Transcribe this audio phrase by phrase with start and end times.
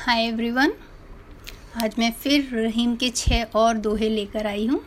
[0.00, 0.72] Hi everyone
[1.76, 4.80] आज मैं फिर रहीम के छः और दोहे लेकर आई हूँ।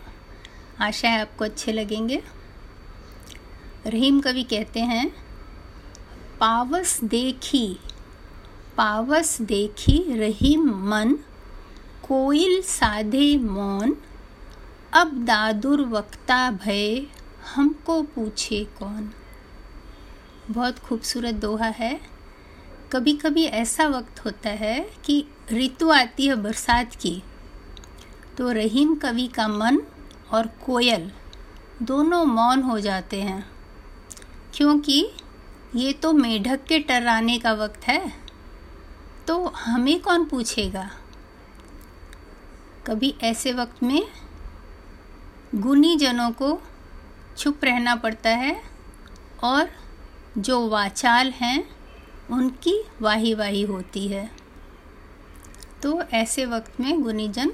[0.82, 2.22] आशा है आपको अच्छे लगेंगे।
[3.88, 5.10] रहीम कवि कहते हैं,
[6.40, 7.80] पावस देखी
[8.78, 11.14] पावस देखी रहीम मन
[12.04, 13.96] कोयल साधे मौन,
[14.94, 17.06] अब दादुर वक्ता भय,
[17.56, 19.12] हमको पूछे कौन।
[20.50, 22.13] बहुत खूबसूरत दोहा है।
[22.94, 27.24] कभी कभी ऐसा वक्त होता है कि ऋतु आती है बरसात की
[28.38, 29.82] तो रहीम कवि का मन
[30.32, 31.12] और कोयल
[31.82, 33.50] दोनों मौन हो जाते हैं।
[34.54, 35.12] क्योंकि
[35.76, 38.14] ये तो मेढक के टर्राने का वक्त है
[39.28, 40.92] तो हमें कौन पूछेगा?
[42.88, 44.08] कभी ऐसे वक्त में
[45.56, 46.62] गुनी जनों को
[47.38, 48.64] चुप रहना पड़ता है
[49.44, 49.70] और
[50.38, 51.83] जो वाचाल हैं
[52.32, 54.32] उनकी वाही वाही होती है।
[55.84, 57.52] तो ऐसे वक्त में गुनीजन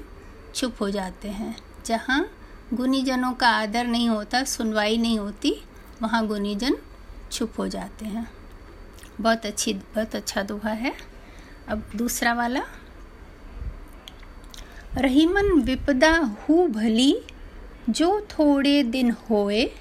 [0.54, 2.30] चुप हो जाते हैं। जहाँ
[2.74, 5.64] गुनीजनों का आदर नहीं होता, सुनवाई नहीं होती,
[6.02, 6.76] वहाँ गुनीजन
[7.32, 8.32] चुप हो जाते हैं।
[9.20, 10.94] बहुत अच्छी, बहुत अच्छा दोहा है।
[11.68, 12.62] अब दूसरा वाला।
[14.94, 17.22] रहीमन विपदा हु भली,
[17.90, 19.72] जो थोड़े दिन होए,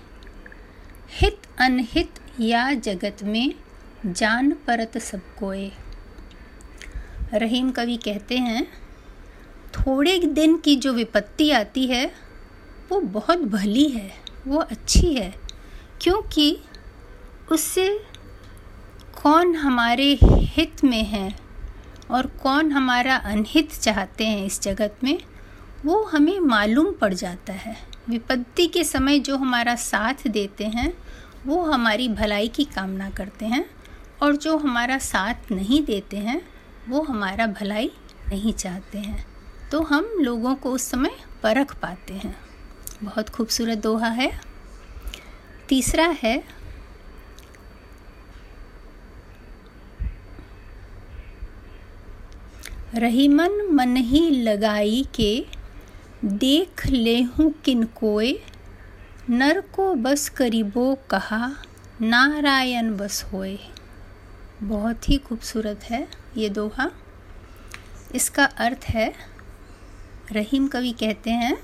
[1.10, 3.54] हित अनहित या जगत में
[4.06, 5.72] जान परत सब कोए।
[7.34, 8.66] रहीम कवि कहते हैं,
[9.74, 12.12] थोड़े दिन की जो विपत्ति आती है,
[12.92, 14.12] वो बहुत भली है,
[14.48, 15.36] वो अच्छी है,
[16.02, 16.60] क्योंकि
[17.52, 18.06] उससे
[19.24, 21.36] कौन हमारे हित में है
[22.12, 25.20] और कौन हमारा अनहित चाहते हैं इस जगत में,
[25.86, 27.78] वो हमें मालूम पड़ जाता है।
[28.10, 30.94] विपत्ति के समय जो हमारा साथ देते हैं,
[31.46, 33.79] वो हमारी भलाई की कामना करते हैं
[34.22, 36.42] और जो हमारा साथ नहीं देते हैं,
[36.90, 37.92] वो हमारा भलाई
[38.30, 39.26] नहीं चाहते हैं।
[39.72, 41.12] तो हम लोगों को उस समय
[41.44, 42.36] परख पाते हैं।
[43.04, 44.32] बहुत खूबसूरत दोहा है।
[45.70, 46.60] तीसरा है
[52.96, 55.46] रहीमन मन ही लगाई के,
[56.26, 58.34] देख ले हूँ किन कोय
[59.30, 61.52] नर को बस करीबो कहा,
[62.02, 63.60] नारायण बस होए।
[64.64, 66.90] बहुत ही खूबसूरत है ये दोहा।
[68.16, 69.14] इसका अर्थ है,
[70.32, 71.58] रहीम कवि कहते हैं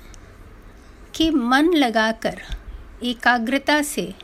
[1.14, 2.42] कि मन लगाकर,
[3.02, 4.14] एकाग्रता से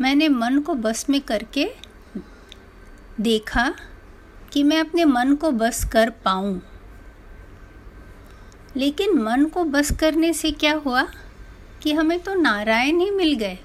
[0.00, 1.70] मैंने मन को बस में करके
[3.20, 3.74] देखा
[4.52, 6.60] कि मैं अपने मन को बस कर पाऊँ।
[8.76, 11.06] लेकिन मन को बस करने से क्या हुआ
[11.82, 13.58] कि हमें तो नारायण ही मिल गए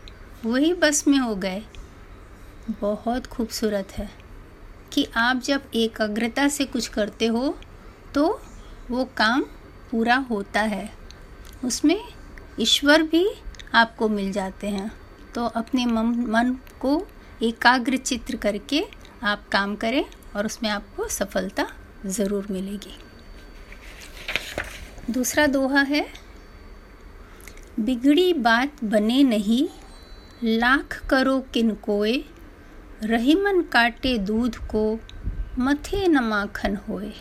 [0.45, 1.63] वही बस में हो गए।
[2.81, 4.20] बहुत खूबसूरत है।
[4.93, 7.55] कि आप जब एकाग्रता से कुछ करते हो
[8.15, 8.27] तो
[8.89, 9.41] वो काम
[9.91, 10.89] पूरा होता है।
[11.65, 11.99] उसमें
[12.59, 13.27] ईश्वर भी
[13.73, 14.91] आपको मिल जाते हैं।
[15.35, 16.95] तो अपने मन मन को
[17.43, 18.83] एकाग्र चित्र करके
[19.23, 20.03] आप काम करें
[20.35, 21.67] और उसमें आपको सफलता
[22.07, 22.97] ज़रूर मिलेगी।
[25.09, 26.05] दूसरा दोहा है,
[27.79, 29.67] बिगड़ी बात बने नहीं,
[30.43, 32.23] लाख करो किन कोय
[33.03, 34.99] रहीमन काटे दूध को
[35.59, 37.13] मथे न माखन होए।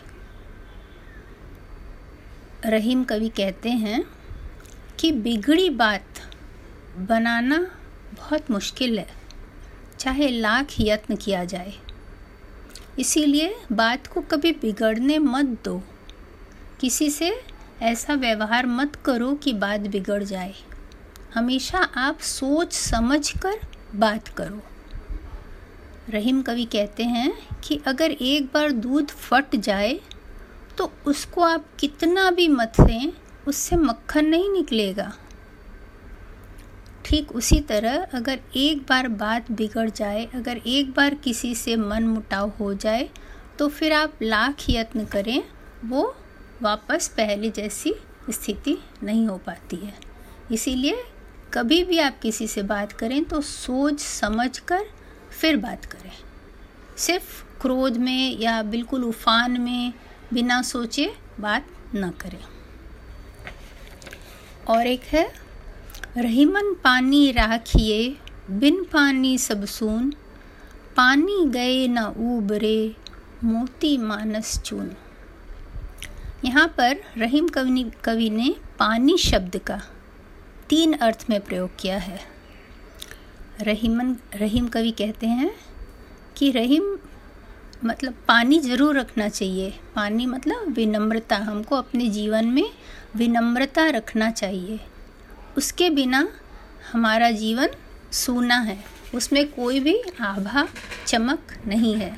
[2.64, 4.04] रहीम कवि कहते हैं
[4.98, 6.04] कि बिगड़ी बात
[6.98, 7.58] बनाना
[8.16, 9.08] बहुत मुश्किल है,
[9.98, 11.72] चाहे लाख यत्न किया जाए।
[12.98, 15.82] इसीलिए बात को कभी बिगड़ने मत दो।
[16.80, 17.42] किसी से
[17.82, 20.54] ऐसा व्यवहार मत करो कि बात बिगड़ जाए।
[21.34, 23.60] हमेशा आप सोच समझ कर
[23.94, 24.62] बात करो।
[26.10, 29.98] रहीम कवि कहते हैं कि अगर एक बार दूध फट जाए
[30.78, 33.12] तो उसको आप कितना भी मथें
[33.48, 35.12] उससे मक्खन नहीं निकलेगा।
[37.04, 42.04] ठीक उसी तरह अगर एक बार बात बिगड़ जाए, अगर एक बार किसी से मन
[42.04, 43.08] मुटाव हो जाए
[43.58, 45.42] तो फिर आप लाख यत्न करें,
[45.84, 46.14] वो
[46.62, 47.94] वापस पहले जैसी
[48.30, 49.94] स्थिति नहीं हो पाती है।
[50.52, 51.02] इसीलिए
[51.52, 54.86] कभी भी आप किसी से बात करें तो सोच समझ कर
[55.40, 56.12] फिर बात करें।
[56.96, 59.92] सिर्फ़ क्रोध में या बिल्कुल उफान में
[60.32, 62.44] बिना सोचे बात न करें।
[64.68, 65.32] और एक है,
[66.16, 68.16] रहीमन पानी राखिए,
[68.50, 70.10] बिन पानी सब सून।
[70.96, 72.96] पानी गए न ऊबरे,
[73.44, 74.90] मोती मानस चून।
[76.44, 79.82] यहाँ पर रहीम कवि कवि ने पानी शब्द का
[80.68, 82.39] तीन अर्थ में प्रयोग किया है।
[83.60, 85.50] रहीमन, रहीम कवि कहते हैं
[86.36, 86.96] कि रहीम
[87.84, 92.70] मतलब पानी ज़रूर रखना चाहिए। पानी मतलब विनम्रता, हमको अपने जीवन में
[93.16, 94.80] विनम्रता रखना चाहिए।
[95.56, 96.28] उसके बिना
[96.92, 97.68] हमारा जीवन
[98.12, 98.78] सूना है।
[99.14, 100.66] उसमें कोई भी आभा,
[101.06, 102.16] चमक नहीं है।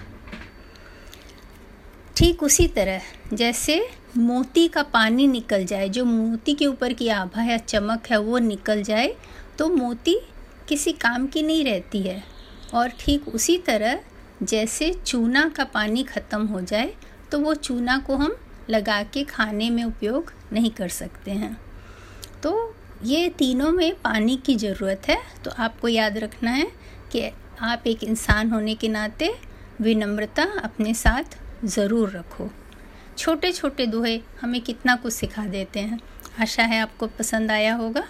[2.16, 3.02] ठीक उसी तरह,
[3.32, 3.80] जैसे
[4.16, 8.38] मोती का पानी निकल जाए, जो मोती के ऊपर की आभा या चमक है, वो
[8.38, 9.14] निकल जाए
[9.58, 10.20] तो मोती
[10.72, 12.22] किसी काम की नहीं रहती है।
[12.74, 13.98] और ठीक उसी तरह
[14.42, 16.92] जैसे चूना का पानी ख़त्म हो जाए
[17.32, 18.36] तो वो चूना को हम
[18.70, 21.56] लगा के खाने में उपयोग नहीं कर सकते हैं।
[22.42, 22.52] तो
[23.04, 26.66] ये तीनों में पानी की ज़रूरत है। तो आपको याद रखना है
[27.12, 27.22] कि
[27.62, 29.32] आप एक इंसान होने के नाते
[29.80, 32.48] विनम्रता अपने साथ ज़रूर रखो।
[33.18, 36.00] छोटे छोटे दोहे हमें कितना कुछ सिखा देते हैं।
[36.40, 38.04] आशा है आपको पसंद आया होगा।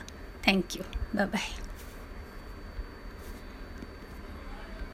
[0.46, 0.82] Thank you.
[1.16, 1.71] Bye bye